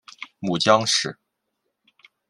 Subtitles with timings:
[0.39, 1.15] 母江氏。